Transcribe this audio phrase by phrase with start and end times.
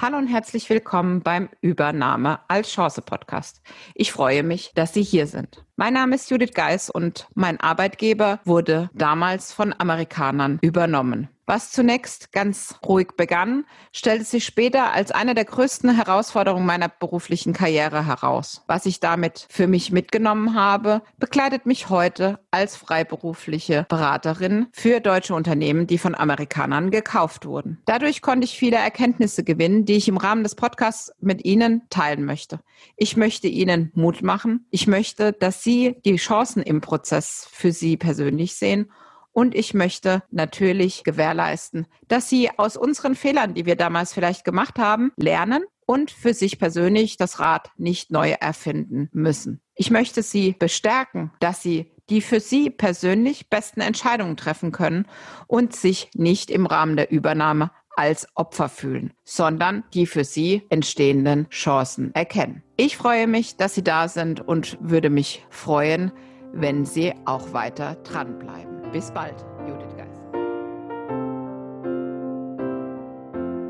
[0.00, 3.60] Hallo und herzlich willkommen beim Übernahme als Chance Podcast.
[3.96, 5.64] Ich freue mich, dass Sie hier sind.
[5.74, 11.28] Mein Name ist Judith Geis und mein Arbeitgeber wurde damals von Amerikanern übernommen.
[11.48, 17.54] Was zunächst ganz ruhig begann, stellte sich später als eine der größten Herausforderungen meiner beruflichen
[17.54, 18.62] Karriere heraus.
[18.66, 25.34] Was ich damit für mich mitgenommen habe, begleitet mich heute als freiberufliche Beraterin für deutsche
[25.34, 27.80] Unternehmen, die von Amerikanern gekauft wurden.
[27.86, 32.26] Dadurch konnte ich viele Erkenntnisse gewinnen, die ich im Rahmen des Podcasts mit Ihnen teilen
[32.26, 32.60] möchte.
[32.98, 34.66] Ich möchte Ihnen Mut machen.
[34.70, 38.92] Ich möchte, dass Sie die Chancen im Prozess für Sie persönlich sehen
[39.38, 44.80] und ich möchte natürlich gewährleisten, dass Sie aus unseren Fehlern, die wir damals vielleicht gemacht
[44.80, 49.60] haben, lernen und für sich persönlich das Rad nicht neu erfinden müssen.
[49.76, 55.06] Ich möchte Sie bestärken, dass Sie die für Sie persönlich besten Entscheidungen treffen können
[55.46, 61.48] und sich nicht im Rahmen der Übernahme als Opfer fühlen, sondern die für Sie entstehenden
[61.50, 62.64] Chancen erkennen.
[62.76, 66.10] Ich freue mich, dass Sie da sind und würde mich freuen,
[66.52, 68.77] wenn Sie auch weiter dranbleiben.
[68.92, 70.16] Bis bald, Judith Geis.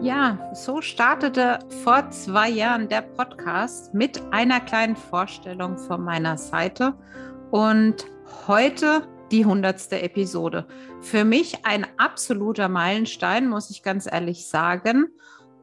[0.00, 6.94] Ja, so startete vor zwei Jahren der Podcast mit einer kleinen Vorstellung von meiner Seite
[7.50, 8.06] und
[8.46, 10.68] heute die hundertste Episode.
[11.00, 15.08] Für mich ein absoluter Meilenstein, muss ich ganz ehrlich sagen.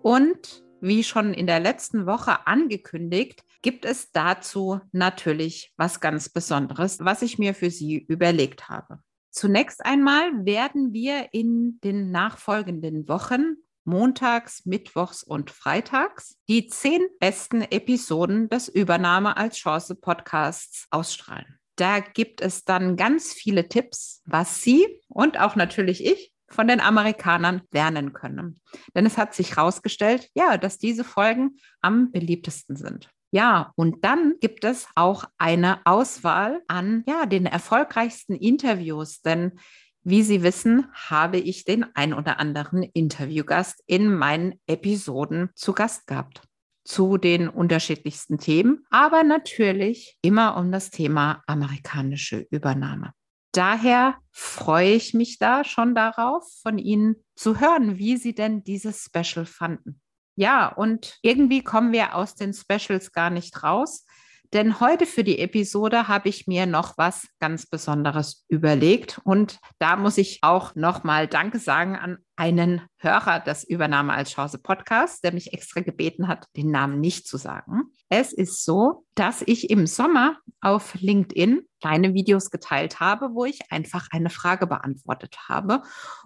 [0.01, 6.99] Und wie schon in der letzten Woche angekündigt, gibt es dazu natürlich was ganz Besonderes,
[6.99, 8.99] was ich mir für Sie überlegt habe.
[9.35, 17.61] Zunächst einmal werden wir in den nachfolgenden Wochen montags, mittwochs und freitags die zehn besten
[17.61, 21.59] Episoden des Übernahme als Chance Podcasts ausstrahlen.
[21.75, 26.79] Da gibt es dann ganz viele Tipps, was Sie und auch natürlich ich von den
[26.79, 28.61] Amerikanern lernen können.
[28.95, 33.09] Denn es hat sich herausgestellt, ja, dass diese Folgen am beliebtesten sind.
[33.35, 39.59] Ja, und dann gibt es auch eine Auswahl an ja, den erfolgreichsten Interviews, denn
[40.03, 46.07] wie Sie wissen, habe ich den ein oder anderen Interviewgast in meinen Episoden zu Gast
[46.07, 46.43] gehabt
[46.85, 53.11] zu den unterschiedlichsten Themen, aber natürlich immer um das Thema amerikanische Übernahme.
[53.51, 59.03] Daher freue ich mich da schon darauf, von Ihnen zu hören, wie Sie denn dieses
[59.03, 59.99] Special fanden.
[60.35, 64.05] Ja, und irgendwie kommen wir aus den Specials gar nicht raus.
[64.53, 69.19] Denn heute für die Episode habe ich mir noch was ganz Besonderes überlegt.
[69.23, 74.59] Und da muss ich auch nochmal Danke sagen an einen Hörer des Übernahme als Chance
[74.59, 77.91] Podcast, der mich extra gebeten hat, den Namen nicht zu sagen.
[78.07, 83.71] Es ist so, dass ich im Sommer auf LinkedIn kleine Videos geteilt habe, wo ich
[83.71, 85.81] einfach eine Frage beantwortet habe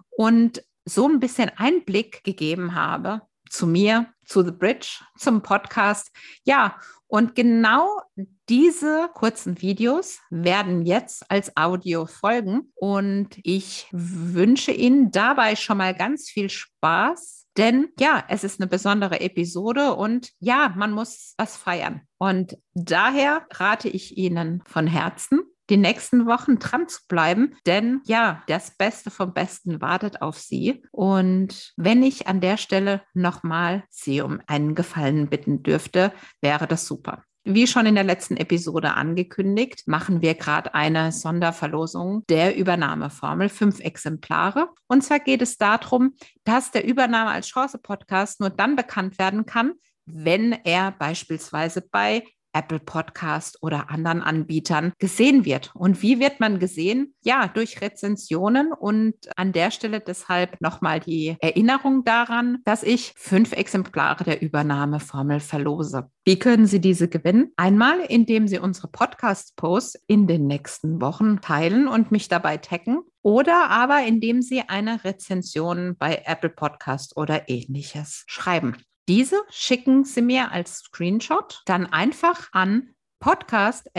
[0.09, 6.11] und so ein bisschen Einblick gegeben habe, zu mir, zu The Bridge, zum Podcast.
[6.43, 6.77] Ja,
[7.07, 8.01] und genau
[8.49, 15.95] diese kurzen Videos werden jetzt als Audio folgen und ich wünsche Ihnen dabei schon mal
[15.95, 21.57] ganz viel Spaß, denn ja, es ist eine besondere Episode und ja, man muss was
[21.57, 22.01] feiern.
[22.19, 28.43] Und daher rate ich Ihnen von Herzen, die nächsten Wochen dran zu bleiben, denn ja,
[28.47, 30.83] das Beste vom Besten wartet auf Sie.
[30.91, 36.85] Und wenn ich an der Stelle nochmal Sie um einen Gefallen bitten dürfte, wäre das
[36.85, 37.23] super.
[37.45, 43.79] Wie schon in der letzten Episode angekündigt, machen wir gerade eine Sonderverlosung der Übernahmeformel, fünf
[43.79, 44.69] Exemplare.
[44.87, 49.73] Und zwar geht es darum, dass der Übernahme als Chance-Podcast nur dann bekannt werden kann,
[50.05, 52.23] wenn er beispielsweise bei
[52.59, 55.71] Apple Podcast oder anderen Anbietern gesehen wird.
[55.75, 57.13] Und wie wird man gesehen?
[57.21, 63.53] Ja, durch Rezensionen und an der Stelle deshalb nochmal die Erinnerung daran, dass ich fünf
[63.53, 66.09] Exemplare der Übernahmeformel verlose.
[66.25, 67.53] Wie können Sie diese gewinnen?
[67.55, 73.69] Einmal, indem Sie unsere Podcast-Posts in den nächsten Wochen teilen und mich dabei taggen oder
[73.69, 78.75] aber indem Sie eine Rezension bei Apple Podcast oder ähnliches schreiben.
[79.09, 83.89] Diese schicken Sie mir als Screenshot dann einfach an podcast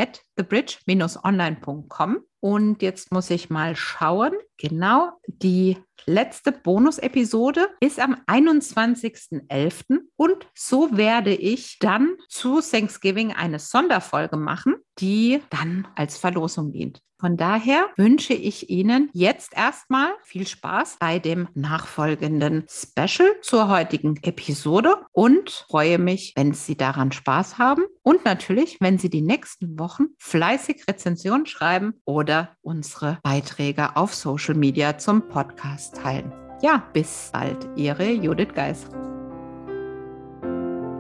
[0.42, 2.18] thebridge-online.com.
[2.40, 4.32] Und jetzt muss ich mal schauen.
[4.56, 5.76] Genau, die
[6.06, 9.98] letzte Bonus-Episode ist am 21.11.
[10.16, 17.02] Und so werde ich dann zu Thanksgiving eine Sonderfolge machen, die dann als Verlosung dient.
[17.20, 24.16] Von daher wünsche ich Ihnen jetzt erstmal viel Spaß bei dem nachfolgenden Special zur heutigen
[24.22, 29.78] Episode und freue mich, wenn Sie daran Spaß haben und natürlich, wenn Sie die nächsten
[29.78, 36.32] Wochen fleißig Rezensionen schreiben oder unsere Beiträge auf Social Media zum Podcast teilen.
[36.62, 38.88] Ja, bis bald, Ihre Judith Geis.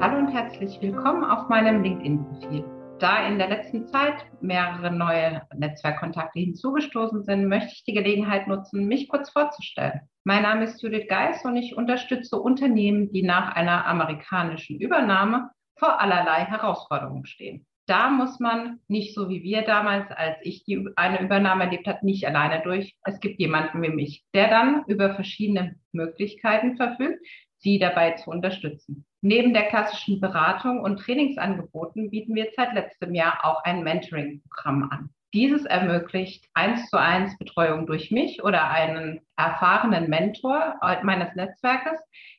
[0.00, 2.64] Hallo und herzlich willkommen auf meinem LinkedIn-Profil
[2.98, 8.86] da in der letzten Zeit mehrere neue Netzwerkkontakte hinzugestoßen sind, möchte ich die Gelegenheit nutzen,
[8.86, 10.00] mich kurz vorzustellen.
[10.24, 15.98] Mein Name ist Judith Geis und ich unterstütze Unternehmen, die nach einer amerikanischen Übernahme vor
[15.98, 17.64] allerlei Herausforderungen stehen.
[17.90, 22.06] Da muss man nicht so wie wir damals, als ich die, eine Übernahme erlebt habe,
[22.06, 22.94] nicht alleine durch.
[23.02, 27.18] Es gibt jemanden wie mich, der dann über verschiedene Möglichkeiten verfügt,
[27.58, 29.06] sie dabei zu unterstützen.
[29.22, 35.10] Neben der klassischen Beratung und Trainingsangeboten bieten wir seit letztem Jahr auch ein Mentoring-Programm an.
[35.34, 41.98] Dieses ermöglicht eins zu eins Betreuung durch mich oder einen erfahrenen Mentor meines Netzwerkes,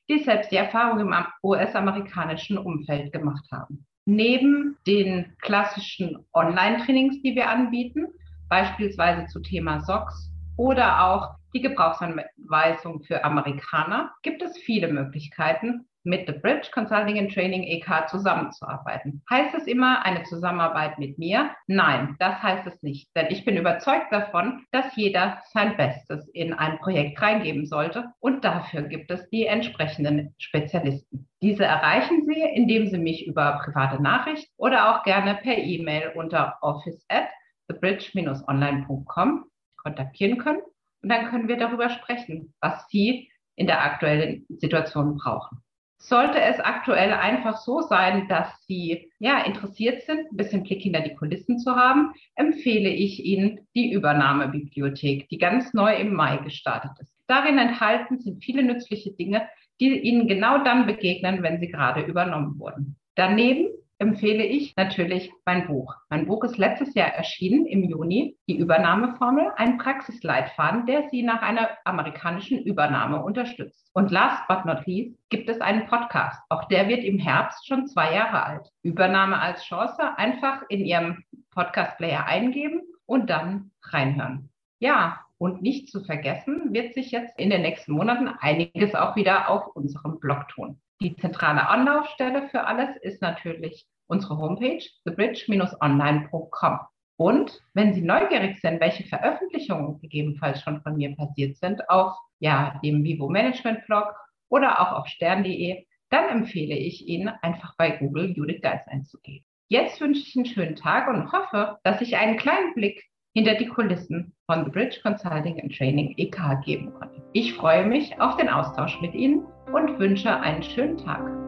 [0.10, 1.14] die selbst die Erfahrung im
[1.44, 3.86] US-amerikanischen Umfeld gemacht haben.
[4.06, 8.08] Neben den klassischen Online-Trainings, die wir anbieten,
[8.50, 16.28] beispielsweise zu Thema SOX oder auch die Gebrauchsanweisung für Amerikaner, gibt es viele Möglichkeiten, mit
[16.28, 19.24] The Bridge Consulting and Training EK zusammenzuarbeiten.
[19.30, 21.52] Heißt es immer eine Zusammenarbeit mit mir?
[21.68, 23.10] Nein, das heißt es nicht.
[23.16, 28.06] Denn ich bin überzeugt davon, dass jeder sein Bestes in ein Projekt reingeben sollte.
[28.20, 31.28] Und dafür gibt es die entsprechenden Spezialisten.
[31.42, 36.58] Diese erreichen Sie, indem Sie mich über private Nachricht oder auch gerne per E-Mail unter
[36.62, 37.28] office at
[37.68, 39.46] thebridge-online.com
[39.78, 40.62] kontaktieren können.
[41.02, 45.64] Und dann können wir darüber sprechen, was Sie in der aktuellen Situation brauchen.
[46.04, 51.02] Sollte es aktuell einfach so sein, dass Sie ja interessiert sind, ein bisschen Blick hinter
[51.02, 56.92] die Kulissen zu haben, empfehle ich Ihnen die Übernahmebibliothek, die ganz neu im Mai gestartet
[57.00, 57.14] ist.
[57.28, 59.48] Darin enthalten sind viele nützliche Dinge,
[59.80, 62.96] die Ihnen genau dann begegnen, wenn Sie gerade übernommen wurden.
[63.14, 63.68] Daneben
[64.02, 65.94] empfehle ich natürlich mein Buch.
[66.10, 71.44] Mein Buch ist letztes Jahr erschienen im Juni, die Übernahmeformel, ein Praxisleitfaden, der Sie nach
[71.44, 73.92] einer amerikanischen Übernahme unterstützt.
[73.94, 76.42] Und last but not least gibt es einen Podcast.
[76.50, 78.68] Auch der wird im Herbst schon zwei Jahre alt.
[78.82, 84.50] Übernahme als Chance einfach in Ihrem Podcast-Player eingeben und dann reinhören.
[84.80, 89.48] Ja, und nicht zu vergessen, wird sich jetzt in den nächsten Monaten einiges auch wieder
[89.50, 90.82] auf unserem Blog tun.
[91.02, 96.80] Die zentrale Anlaufstelle für alles ist natürlich unsere Homepage thebridge-online.com.
[97.18, 102.80] Und wenn Sie neugierig sind, welche Veröffentlichungen gegebenenfalls schon von mir passiert sind auf ja,
[102.84, 104.14] dem Vivo Management Blog
[104.50, 109.46] oder auch auf stern.de, dann empfehle ich Ihnen einfach bei Google Judith Geis einzugeben.
[109.70, 113.68] Jetzt wünsche ich einen schönen Tag und hoffe, dass ich einen kleinen Blick hinter die
[113.68, 117.24] Kulissen von The Bridge Consulting and Training EK geben konnte.
[117.32, 121.41] Ich freue mich auf den Austausch mit Ihnen und wünsche einen schönen Tag.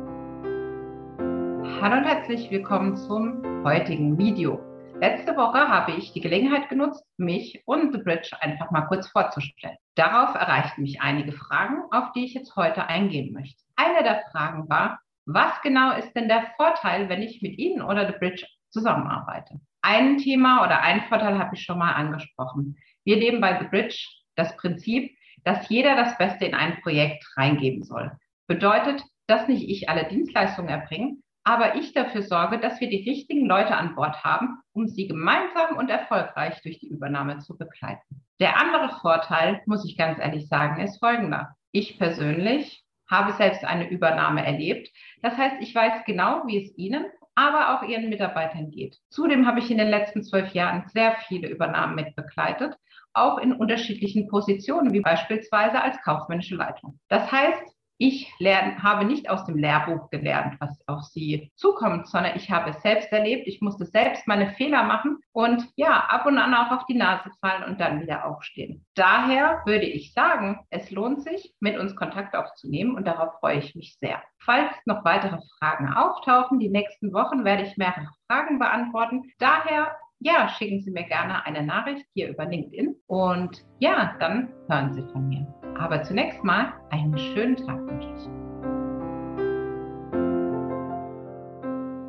[1.83, 4.57] Hallo und herzlich willkommen zum heutigen Video.
[5.01, 9.75] Letzte Woche habe ich die Gelegenheit genutzt, mich und The Bridge einfach mal kurz vorzustellen.
[9.95, 13.61] Darauf erreichten mich einige Fragen, auf die ich jetzt heute eingehen möchte.
[13.75, 18.07] Eine der Fragen war, was genau ist denn der Vorteil, wenn ich mit Ihnen oder
[18.07, 19.59] The Bridge zusammenarbeite?
[19.81, 22.77] Ein Thema oder ein Vorteil habe ich schon mal angesprochen.
[23.03, 25.11] Wir leben bei The Bridge das Prinzip,
[25.43, 28.09] dass jeder das Beste in ein Projekt reingeben soll.
[28.47, 33.45] Bedeutet, dass nicht ich alle Dienstleistungen erbringe, aber ich dafür sorge, dass wir die richtigen
[33.45, 38.23] Leute an Bord haben, um sie gemeinsam und erfolgreich durch die Übernahme zu begleiten.
[38.39, 41.55] Der andere Vorteil, muss ich ganz ehrlich sagen, ist folgender.
[41.71, 44.89] Ich persönlich habe selbst eine Übernahme erlebt.
[45.21, 48.97] Das heißt, ich weiß genau, wie es Ihnen, aber auch Ihren Mitarbeitern geht.
[49.09, 52.77] Zudem habe ich in den letzten zwölf Jahren sehr viele Übernahmen mitbegleitet
[53.13, 56.99] auch in unterschiedlichen Positionen, wie beispielsweise als kaufmännische Leitung.
[57.07, 57.61] Das heißt,
[58.03, 62.71] ich lerne, habe nicht aus dem Lehrbuch gelernt, was auf sie zukommt, sondern ich habe
[62.71, 63.47] es selbst erlebt.
[63.47, 67.31] Ich musste selbst meine Fehler machen und ja, ab und an auch auf die Nase
[67.39, 68.85] fallen und dann wieder aufstehen.
[68.95, 73.73] Daher würde ich sagen, es lohnt sich, mit uns Kontakt aufzunehmen und darauf freue ich
[73.73, 74.21] mich sehr.
[74.39, 79.31] Falls noch weitere Fragen auftauchen, die nächsten Wochen werde ich mehrere Fragen beantworten.
[79.39, 84.93] Daher ja, schicken Sie mir gerne eine Nachricht hier über LinkedIn und ja, dann hören
[84.93, 85.62] Sie von mir.
[85.77, 88.25] Aber zunächst mal einen schönen Tag wünsche ich.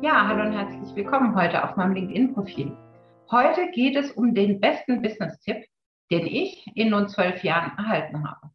[0.03, 2.77] Ja, hallo und herzlich willkommen heute auf meinem LinkedIn-Profil.
[3.31, 5.65] Heute geht es um den besten Business-Tipp,
[6.11, 8.51] den ich in nun zwölf Jahren erhalten habe.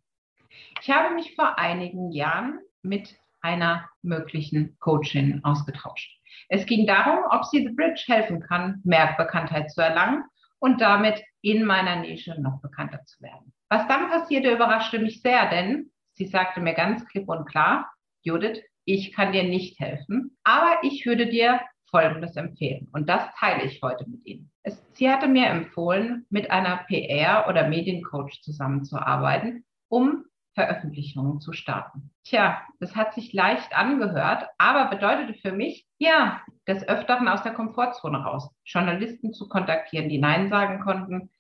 [0.81, 6.21] Ich habe mich vor einigen Jahren mit einer möglichen Coachin ausgetauscht.
[6.49, 10.25] Es ging darum, ob sie The Bridge helfen kann, mehr Bekanntheit zu erlangen
[10.61, 13.52] und damit in meiner Nische noch bekannter zu werden.
[13.70, 17.90] Was dann passierte, überraschte mich sehr, denn sie sagte mir ganz klipp und klar,
[18.22, 21.60] Judith, ich kann dir nicht helfen, aber ich würde dir
[21.90, 22.88] Folgendes empfehlen.
[22.92, 24.50] Und das teile ich heute mit Ihnen.
[24.62, 30.24] Es, sie hatte mir empfohlen, mit einer PR- oder Mediencoach zusammenzuarbeiten, um
[30.54, 32.10] Veröffentlichungen zu starten.
[32.24, 37.54] Tja, das hat sich leicht angehört, aber bedeutete für mich, ja, des Öfteren aus der
[37.54, 41.30] Komfortzone raus, Journalisten zu kontaktieren, die Nein sagen konnten,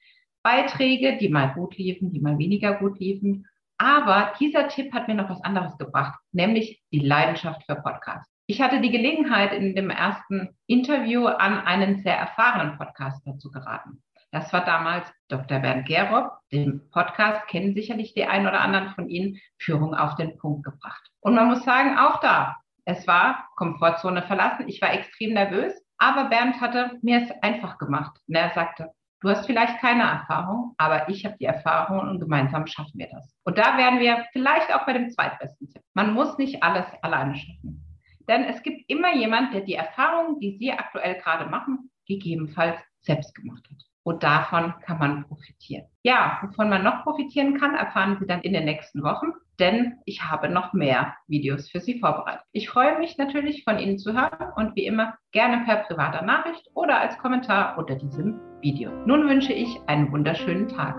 [0.42, 3.46] Beiträge, die mal gut liefen, die mal weniger gut liefen.
[3.78, 8.30] Aber dieser Tipp hat mir noch was anderes gebracht, nämlich die Leidenschaft für Podcasts.
[8.46, 14.02] Ich hatte die Gelegenheit, in dem ersten Interview an einen sehr erfahrenen Podcaster zu geraten.
[14.32, 15.60] Das war damals Dr.
[15.60, 16.32] Bernd Gerob.
[16.52, 19.38] Den Podcast kennen sicherlich die einen oder anderen von Ihnen.
[19.58, 21.10] Führung auf den Punkt gebracht.
[21.20, 24.68] Und man muss sagen, auch da, es war Komfortzone verlassen.
[24.68, 28.18] Ich war extrem nervös, aber Bernd hatte mir es einfach gemacht.
[28.26, 28.90] Und er sagte,
[29.20, 33.34] du hast vielleicht keine Erfahrung, aber ich habe die Erfahrung und gemeinsam schaffen wir das.
[33.44, 35.82] Und da wären wir vielleicht auch bei dem zweitbesten Tipp.
[35.94, 37.84] Man muss nicht alles alleine schaffen.
[38.28, 43.34] Denn es gibt immer jemand, der die Erfahrungen, die Sie aktuell gerade machen, gegebenenfalls selbst
[43.34, 43.82] gemacht hat.
[44.02, 45.86] Und davon kann man profitieren.
[46.02, 50.22] Ja, wovon man noch profitieren kann, erfahren Sie dann in den nächsten Wochen, denn ich
[50.24, 52.42] habe noch mehr Videos für Sie vorbereitet.
[52.52, 56.66] Ich freue mich natürlich von Ihnen zu hören und wie immer gerne per privater Nachricht
[56.74, 58.90] oder als Kommentar unter diesem Video.
[59.06, 60.96] Nun wünsche ich einen wunderschönen Tag.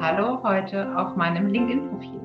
[0.00, 2.20] Hallo heute auf meinem LinkedIn-Profil.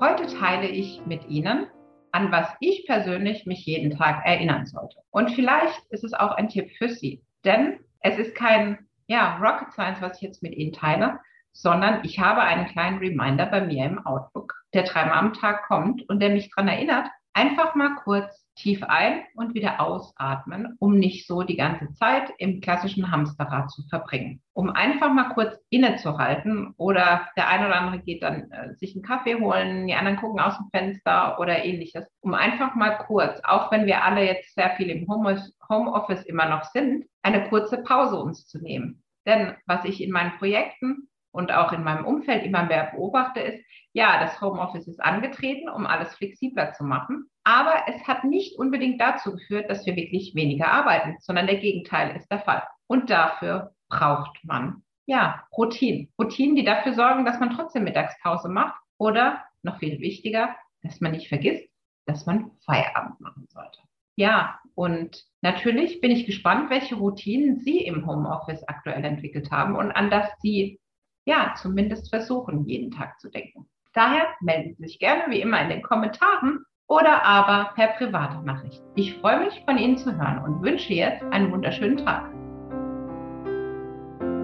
[0.00, 1.66] Heute teile ich mit Ihnen
[2.12, 4.96] an was ich persönlich mich jeden Tag erinnern sollte.
[5.10, 9.72] Und vielleicht ist es auch ein Tipp für Sie, denn es ist kein ja, Rocket
[9.72, 11.20] Science, was ich jetzt mit Ihnen teile,
[11.52, 16.08] sondern ich habe einen kleinen Reminder bei mir im Outlook, der dreimal am Tag kommt
[16.08, 21.26] und der mich daran erinnert, einfach mal kurz tief ein und wieder ausatmen, um nicht
[21.26, 24.42] so die ganze Zeit im klassischen Hamsterrad zu verbringen.
[24.52, 29.02] Um einfach mal kurz innezuhalten oder der eine oder andere geht dann äh, sich einen
[29.02, 33.72] Kaffee holen, die anderen gucken aus dem Fenster oder ähnliches, um einfach mal kurz, auch
[33.72, 38.46] wenn wir alle jetzt sehr viel im Homeoffice immer noch sind, eine kurze Pause uns
[38.46, 39.02] zu nehmen.
[39.26, 43.64] Denn was ich in meinen Projekten und auch in meinem Umfeld immer mehr beobachte, ist,
[43.92, 47.30] ja, das Homeoffice ist angetreten, um alles flexibler zu machen.
[47.44, 52.16] Aber es hat nicht unbedingt dazu geführt, dass wir wirklich weniger arbeiten, sondern der Gegenteil
[52.16, 52.62] ist der Fall.
[52.86, 56.12] Und dafür braucht man, ja, Routinen.
[56.18, 61.12] Routinen, die dafür sorgen, dass man trotzdem Mittagspause macht oder, noch viel wichtiger, dass man
[61.12, 61.68] nicht vergisst,
[62.06, 63.78] dass man Feierabend machen sollte.
[64.16, 69.92] Ja, und natürlich bin ich gespannt, welche Routinen Sie im Homeoffice aktuell entwickelt haben und
[69.92, 70.79] an das Sie
[71.24, 73.68] ja zumindest versuchen, jeden Tag zu denken.
[73.92, 78.82] Daher melden Sie sich gerne wie immer in den Kommentaren oder aber per private Nachricht.
[78.94, 82.30] Ich freue mich, von Ihnen zu hören und wünsche jetzt einen wunderschönen Tag.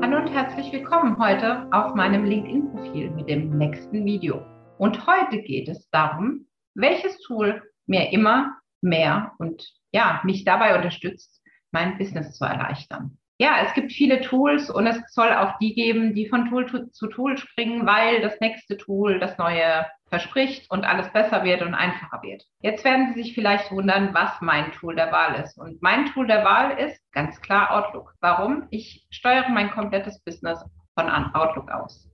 [0.03, 4.45] Hallo und herzlich willkommen heute auf meinem LinkedIn-Profil mit dem nächsten Video.
[4.79, 11.43] Und heute geht es darum, welches Tool mir immer mehr und ja, mich dabei unterstützt,
[11.73, 16.15] mein Business zu erleichtern ja, es gibt viele Tools und es soll auch die geben,
[16.15, 21.13] die von Tool zu Tool springen, weil das nächste Tool das neue verspricht und alles
[21.13, 22.45] besser wird und einfacher wird.
[22.61, 25.59] Jetzt werden Sie sich vielleicht wundern, was mein Tool der Wahl ist.
[25.59, 28.15] Und mein Tool der Wahl ist ganz klar Outlook.
[28.21, 28.69] Warum?
[28.71, 30.65] Ich steuere mein komplettes Business
[30.95, 32.09] von Outlook aus.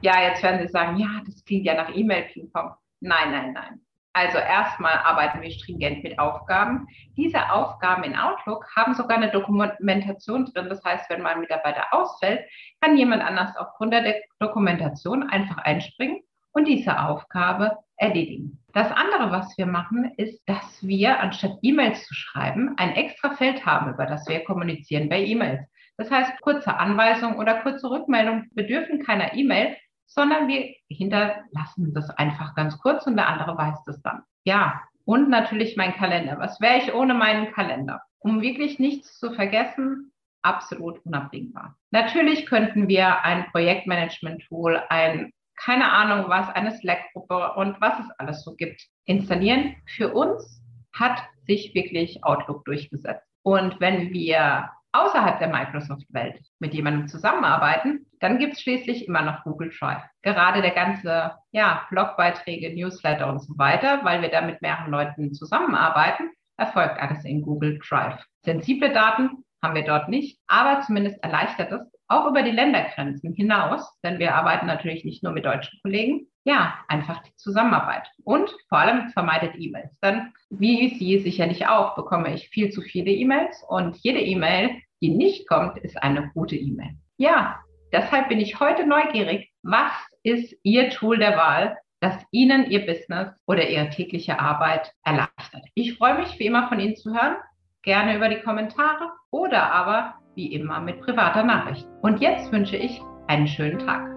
[0.00, 2.74] Ja, jetzt werden Sie sagen, ja, das klingt ja nach E-Mail-Ping-Pong.
[3.00, 3.80] Nein, nein, nein.
[4.14, 6.86] Also erstmal arbeiten wir stringent mit Aufgaben.
[7.16, 10.68] Diese Aufgaben in Outlook haben sogar eine Dokumentation drin.
[10.68, 12.48] Das heißt, wenn mein Mitarbeiter ausfällt,
[12.80, 18.62] kann jemand anders aufgrund der Dokumentation einfach einspringen und diese Aufgabe erledigen.
[18.72, 23.66] Das andere, was wir machen, ist, dass wir anstatt E-Mails zu schreiben, ein extra Feld
[23.66, 25.60] haben, über das wir kommunizieren bei E-Mails.
[25.96, 32.54] Das heißt, kurze Anweisungen oder kurze Rückmeldungen bedürfen keiner E-Mail, sondern wir hinterlassen das einfach
[32.54, 34.22] ganz kurz und der andere weiß das dann.
[34.44, 36.38] Ja, und natürlich mein Kalender.
[36.38, 38.02] Was wäre ich ohne meinen Kalender?
[38.18, 41.76] Um wirklich nichts zu vergessen, absolut unabdingbar.
[41.90, 48.42] Natürlich könnten wir ein Projektmanagement-Tool, ein, keine Ahnung was, eine Slack-Gruppe und was es alles
[48.44, 49.76] so gibt, installieren.
[49.86, 53.26] Für uns hat sich wirklich Outlook durchgesetzt.
[53.42, 59.42] Und wenn wir außerhalb der Microsoft-Welt mit jemandem zusammenarbeiten, dann gibt es schließlich immer noch
[59.42, 60.02] Google Drive.
[60.22, 65.34] Gerade der ganze ja, Blogbeiträge, Newsletter und so weiter, weil wir da mit mehreren Leuten
[65.34, 68.24] zusammenarbeiten, erfolgt alles in Google Drive.
[68.44, 73.98] Sensible Daten haben wir dort nicht, aber zumindest erleichtert es auch über die Ländergrenzen hinaus,
[74.02, 78.06] denn wir arbeiten natürlich nicht nur mit deutschen Kollegen, ja, einfach die Zusammenarbeit.
[78.22, 79.98] Und vor allem vermeidet E-Mails.
[80.00, 84.70] Denn wie Sie sicherlich auch, bekomme ich viel zu viele E-Mails und jede E-Mail,
[85.00, 86.96] die nicht kommt, ist eine gute E-Mail.
[87.16, 87.60] Ja,
[87.92, 89.50] deshalb bin ich heute neugierig.
[89.62, 95.64] Was ist Ihr Tool der Wahl, das Ihnen Ihr Business oder Ihre tägliche Arbeit erleichtert?
[95.74, 97.36] Ich freue mich, wie immer von Ihnen zu hören.
[97.82, 101.86] Gerne über die Kommentare oder aber wie immer mit privater Nachricht.
[102.02, 104.14] Und jetzt wünsche ich einen schönen Tag.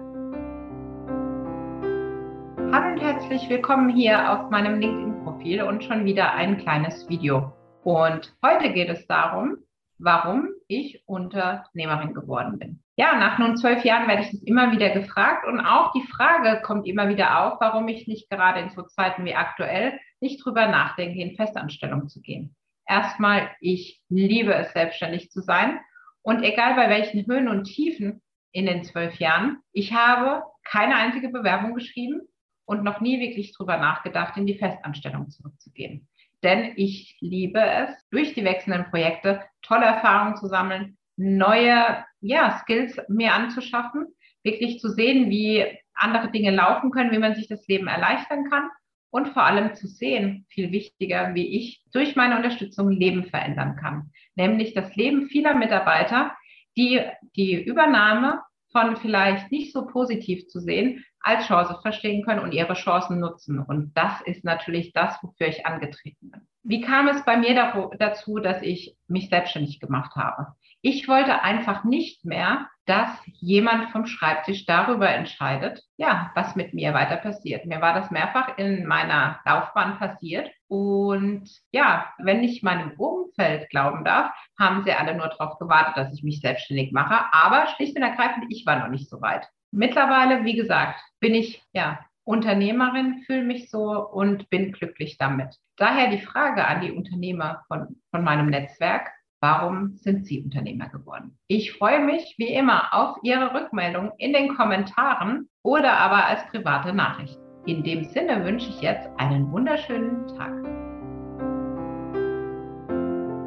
[2.72, 7.52] Hallo und herzlich willkommen hier auf meinem LinkedIn-Profil und schon wieder ein kleines Video.
[7.84, 9.58] Und heute geht es darum,
[9.98, 12.82] warum ich Unternehmerin geworden bin.
[12.96, 16.60] Ja, nach nun zwölf Jahren werde ich das immer wieder gefragt und auch die Frage
[16.62, 20.66] kommt immer wieder auf, warum ich nicht gerade in so Zeiten wie aktuell nicht drüber
[20.66, 22.56] nachdenke, in Festanstellung zu gehen.
[22.86, 25.78] Erstmal, ich liebe es, selbstständig zu sein
[26.22, 31.28] und egal bei welchen Höhen und Tiefen in den zwölf Jahren, ich habe keine einzige
[31.28, 32.22] Bewerbung geschrieben
[32.64, 36.08] und noch nie wirklich drüber nachgedacht, in die Festanstellung zurückzugehen.
[36.42, 42.98] Denn ich liebe es, durch die wechselnden Projekte tolle Erfahrungen zu sammeln, neue ja, Skills
[43.08, 44.06] mir anzuschaffen,
[44.44, 48.70] wirklich zu sehen, wie andere Dinge laufen können, wie man sich das Leben erleichtern kann
[49.10, 54.12] und vor allem zu sehen, viel wichtiger, wie ich durch meine Unterstützung Leben verändern kann.
[54.36, 56.36] Nämlich das Leben vieler Mitarbeiter,
[56.76, 57.00] die
[57.34, 62.74] die Übernahme von vielleicht nicht so positiv zu sehen, als Chance verstehen können und ihre
[62.74, 63.58] Chancen nutzen.
[63.58, 66.46] Und das ist natürlich das, wofür ich angetreten bin.
[66.62, 67.54] Wie kam es bei mir
[67.98, 70.54] dazu, dass ich mich selbstständig gemacht habe?
[70.82, 76.94] Ich wollte einfach nicht mehr, dass jemand vom Schreibtisch darüber entscheidet, ja, was mit mir
[76.94, 77.66] weiter passiert.
[77.66, 80.50] Mir war das mehrfach in meiner Laufbahn passiert.
[80.68, 86.14] Und ja, wenn ich meinem Umfeld glauben darf, haben sie alle nur darauf gewartet, dass
[86.14, 87.26] ich mich selbstständig mache.
[87.32, 89.46] Aber schlicht und ergreifend, ich war noch nicht so weit.
[89.70, 95.56] Mittlerweile, wie gesagt, bin ich ja Unternehmerin, fühle mich so und bin glücklich damit.
[95.76, 99.10] Daher die Frage an die Unternehmer von, von meinem Netzwerk.
[99.40, 101.38] Warum sind Sie Unternehmer geworden?
[101.46, 106.92] Ich freue mich wie immer auf Ihre Rückmeldung in den Kommentaren oder aber als private
[106.92, 107.38] Nachricht.
[107.64, 110.50] In dem Sinne wünsche ich jetzt einen wunderschönen Tag.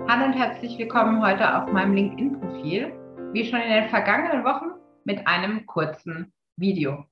[0.08, 2.94] Hallo und herzlich willkommen heute auf meinem LinkedIn-Profil.
[3.34, 4.68] Wie schon in den vergangenen Wochen
[5.04, 7.04] mit einem kurzen Video.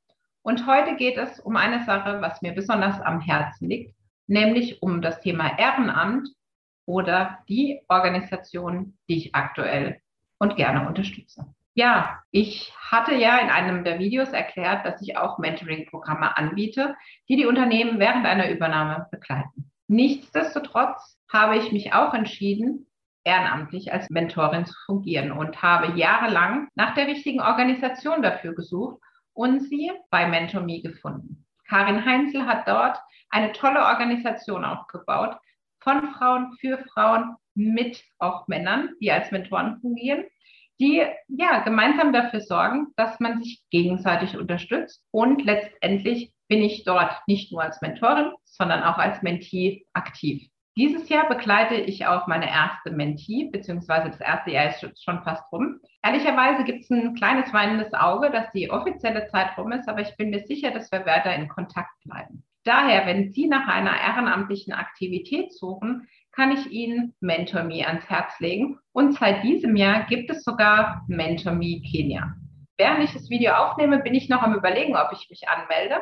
[0.42, 3.94] Und heute geht es um eine Sache, was mir besonders am Herzen liegt,
[4.28, 6.30] nämlich um das Thema Ehrenamt
[6.90, 10.02] oder die Organisation, die ich aktuell
[10.40, 11.46] und gerne unterstütze.
[11.76, 16.96] Ja, ich hatte ja in einem der Videos erklärt, dass ich auch Mentoring-Programme anbiete,
[17.30, 19.72] die die Unternehmen während einer Übernahme begleiten.
[19.88, 22.88] Nichtsdestotrotz habe ich mich auch entschieden,
[23.24, 29.00] ehrenamtlich als Mentorin zu fungieren und habe jahrelang nach der richtigen Organisation dafür gesucht
[29.34, 31.46] und sie bei MentorMe gefunden.
[31.68, 32.98] Karin Heinzel hat dort
[33.30, 35.38] eine tolle Organisation aufgebaut
[35.82, 40.26] von Frauen für Frauen mit auch Männern, die als Mentoren fungieren,
[40.80, 47.14] die ja gemeinsam dafür sorgen, dass man sich gegenseitig unterstützt und letztendlich bin ich dort
[47.28, 50.50] nicht nur als Mentorin, sondern auch als Mentee aktiv.
[50.78, 55.44] Dieses Jahr begleite ich auch meine erste Mentee, beziehungsweise das erste Jahr ist schon fast
[55.52, 55.80] rum.
[56.02, 60.16] Ehrlicherweise gibt es ein kleines weinendes Auge, dass die offizielle Zeit rum ist, aber ich
[60.16, 62.46] bin mir sicher, dass wir weiter in Kontakt bleiben.
[62.64, 68.80] Daher, wenn Sie nach einer ehrenamtlichen Aktivität suchen, kann ich Ihnen MentorMe ans Herz legen.
[68.92, 72.36] Und seit diesem Jahr gibt es sogar MentorMe Kenia.
[72.78, 76.02] Während ich das Video aufnehme, bin ich noch am Überlegen, ob ich mich anmelde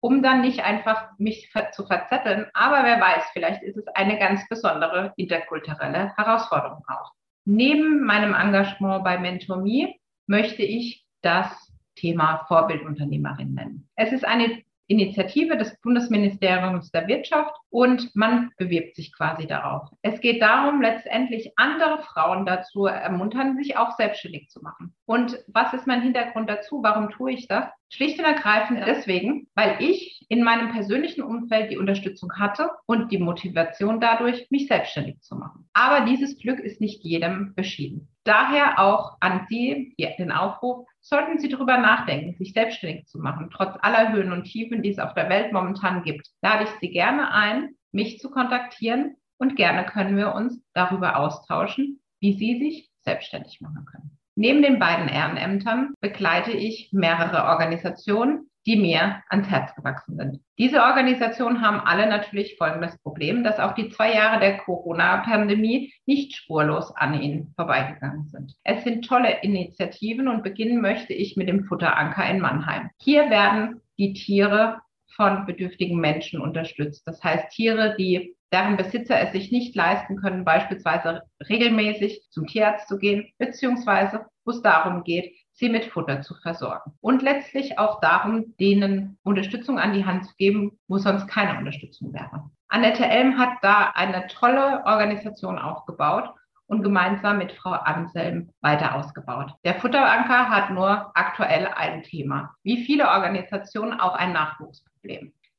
[0.00, 2.46] um dann nicht einfach mich zu verzetteln.
[2.52, 7.12] Aber wer weiß, vielleicht ist es eine ganz besondere interkulturelle Herausforderung auch.
[7.44, 9.94] Neben meinem Engagement bei MentorMe
[10.26, 13.88] möchte ich das Thema Vorbildunternehmerin nennen.
[13.96, 19.90] Es ist eine Initiative des Bundesministeriums der Wirtschaft und man bewirbt sich quasi darauf.
[20.00, 24.94] Es geht darum, letztendlich andere Frauen dazu ermuntern, sich auch selbstständig zu machen.
[25.04, 26.82] Und was ist mein Hintergrund dazu?
[26.82, 27.66] Warum tue ich das?
[27.90, 33.18] Schlicht und ergreifend deswegen, weil ich in meinem persönlichen Umfeld die Unterstützung hatte und die
[33.18, 35.68] Motivation dadurch, mich selbstständig zu machen.
[35.74, 38.08] Aber dieses Glück ist nicht jedem beschieden.
[38.24, 43.76] Daher auch an Sie den Aufruf, sollten Sie darüber nachdenken, sich selbstständig zu machen, trotz
[43.80, 47.32] aller Höhen und Tiefen, die es auf der Welt momentan gibt, lade ich Sie gerne
[47.32, 47.65] ein,
[47.96, 53.84] mich zu kontaktieren und gerne können wir uns darüber austauschen, wie Sie sich selbstständig machen
[53.90, 54.18] können.
[54.36, 60.40] Neben den beiden Ehrenämtern begleite ich mehrere Organisationen, die mir ans Herz gewachsen sind.
[60.58, 66.34] Diese Organisationen haben alle natürlich folgendes Problem, dass auch die zwei Jahre der Corona-Pandemie nicht
[66.34, 68.54] spurlos an ihnen vorbeigegangen sind.
[68.64, 72.90] Es sind tolle Initiativen und beginnen möchte ich mit dem Futteranker in Mannheim.
[73.00, 74.80] Hier werden die Tiere
[75.16, 77.06] von bedürftigen Menschen unterstützt.
[77.06, 82.88] Das heißt, Tiere, die deren Besitzer es sich nicht leisten können, beispielsweise regelmäßig zum Tierarzt
[82.88, 86.92] zu gehen, beziehungsweise wo es darum geht, sie mit Futter zu versorgen.
[87.00, 92.12] Und letztlich auch darum, denen Unterstützung an die Hand zu geben, wo sonst keine Unterstützung
[92.12, 92.50] wäre.
[92.68, 96.32] Annette Elm hat da eine tolle Organisation aufgebaut
[96.66, 99.52] und gemeinsam mit Frau Anselm weiter ausgebaut.
[99.64, 102.54] Der Futteranker hat nur aktuell ein Thema.
[102.62, 104.95] Wie viele Organisationen auch ein Nachwuchsproblem.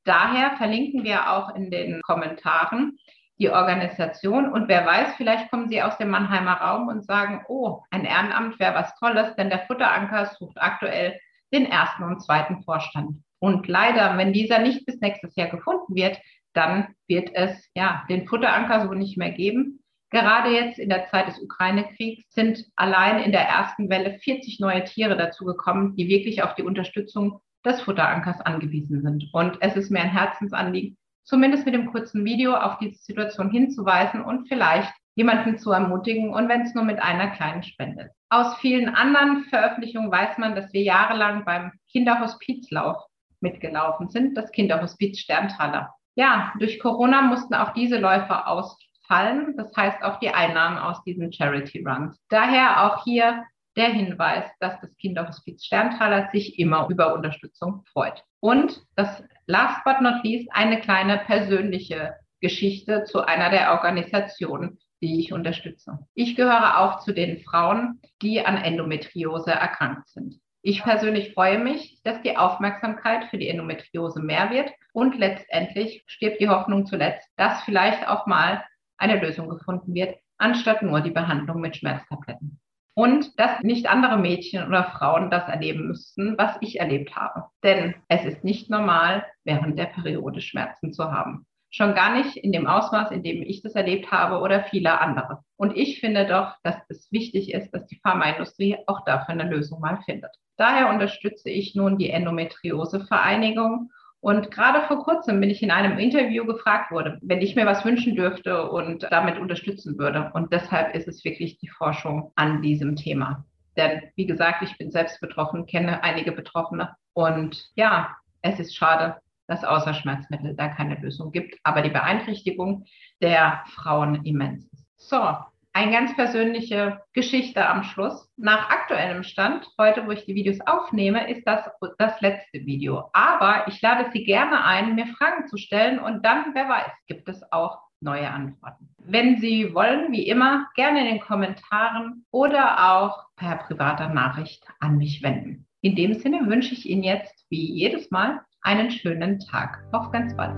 [0.04, 2.98] Daher verlinken wir auch in den Kommentaren
[3.40, 4.52] die Organisation.
[4.52, 8.60] Und wer weiß, vielleicht kommen Sie aus dem Mannheimer Raum und sagen, oh, ein Ehrenamt
[8.60, 11.20] wäre was Tolles, denn der Futteranker sucht aktuell
[11.54, 13.22] den ersten und zweiten Vorstand.
[13.40, 16.20] Und leider, wenn dieser nicht bis nächstes Jahr gefunden wird,
[16.54, 19.84] dann wird es ja den Futteranker so nicht mehr geben.
[20.10, 24.84] Gerade jetzt in der Zeit des Ukraine-Kriegs sind allein in der ersten Welle 40 neue
[24.86, 29.26] Tiere dazugekommen, die wirklich auf die Unterstützung des Futterankers angewiesen sind.
[29.34, 34.22] Und es ist mir ein Herzensanliegen, zumindest mit dem kurzen Video auf diese Situation hinzuweisen
[34.22, 38.15] und vielleicht jemanden zu ermutigen und wenn es nur mit einer kleinen Spende ist.
[38.30, 42.98] Aus vielen anderen Veröffentlichungen weiß man, dass wir jahrelang beim Kinderhospizlauf
[43.39, 45.93] mitgelaufen sind, das Kinderhospiz Sterntaler.
[46.15, 51.32] Ja, durch Corona mussten auch diese Läufe ausfallen, das heißt auch die Einnahmen aus diesen
[51.32, 52.20] Charity Runs.
[52.30, 53.43] Daher auch hier
[53.78, 58.24] der Hinweis, dass das Kinderhospiz Sterntaler sich immer über Unterstützung freut.
[58.40, 65.20] Und das last but not least eine kleine persönliche Geschichte zu einer der Organisationen, die
[65.20, 66.00] ich unterstütze.
[66.16, 70.40] Ich gehöre auch zu den Frauen, die an Endometriose erkrankt sind.
[70.63, 76.42] Ich persönlich freue mich, dass die Aufmerksamkeit für die Endometriose mehr wird und letztendlich stirbt
[76.42, 78.63] die Hoffnung zuletzt, dass vielleicht auch mal
[78.98, 82.60] eine Lösung gefunden wird, anstatt nur die Behandlung mit Schmerztabletten
[82.98, 87.46] und dass nicht andere Mädchen oder Frauen das erleben müssten, was ich erlebt habe.
[87.64, 91.46] Denn es ist nicht normal, während der Periode Schmerzen zu haben.
[91.70, 95.44] Schon gar nicht in dem Ausmaß, in dem ich das erlebt habe oder viele andere.
[95.58, 99.80] Und ich finde doch, dass es wichtig ist, dass die Pharmaindustrie auch dafür eine Lösung
[99.80, 100.32] mal findet.
[100.58, 103.92] Daher unterstütze ich nun die Endometriose-Vereinigung
[104.28, 107.86] und gerade vor kurzem bin ich in einem Interview gefragt worden, wenn ich mir was
[107.86, 110.32] wünschen dürfte und damit unterstützen würde.
[110.34, 113.46] Und deshalb ist es wirklich die Forschung an diesem Thema.
[113.78, 116.94] Denn wie gesagt, ich bin selbst betroffen, kenne einige Betroffene.
[117.13, 119.16] Und ja, es ist schade,
[119.48, 122.84] dass außer Schmerzmittel da keine Lösung gibt, aber die Beeinträchtigung
[123.22, 125.10] der Frauen immens ist.
[125.10, 125.38] So,
[125.78, 128.32] eine ganz persönliche Geschichte am Schluss.
[128.36, 133.12] Nach aktuellem Stand, heute, wo ich die Videos aufnehme, ist das das letzte Video.
[133.13, 137.30] Aber ich lade Sie gerne ein, mir Fragen zu stellen und dann, wer weiß, gibt
[137.30, 138.90] es auch neue Antworten.
[138.98, 144.98] Wenn Sie wollen, wie immer, gerne in den Kommentaren oder auch per privater Nachricht an
[144.98, 145.68] mich wenden.
[145.82, 149.84] In dem Sinne wünsche ich Ihnen jetzt, wie jedes Mal, einen schönen Tag.
[149.92, 150.58] Auf ganz bald.